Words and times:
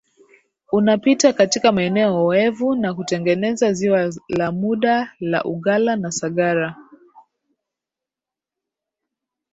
unapita 0.71 1.33
katika 1.33 1.71
maeneo 1.71 2.25
oevu 2.25 2.75
na 2.75 2.93
kutengeneza 2.93 3.73
Ziwa 3.73 4.13
la 4.29 4.51
muda 4.51 5.13
la 5.19 5.43
Ugala 5.43 5.95
na 5.95 6.11
Sagara 6.11 6.75